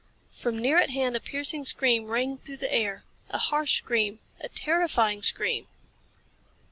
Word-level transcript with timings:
From 0.31 0.57
near 0.57 0.77
at 0.79 0.89
hand 0.89 1.15
a 1.15 1.19
piercing 1.19 1.63
scream 1.63 2.07
rang 2.07 2.39
through 2.39 2.57
the 2.57 2.73
air. 2.73 3.03
A 3.29 3.37
harsh 3.37 3.77
scream. 3.77 4.17
A 4.39 4.49
terrifying 4.49 5.21
scream! 5.21 5.67